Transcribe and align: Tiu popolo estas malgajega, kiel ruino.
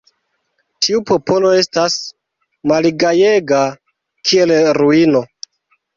Tiu 0.85 1.01
popolo 1.09 1.51
estas 1.57 1.97
malgajega, 2.71 3.61
kiel 4.31 4.57
ruino. 4.83 5.23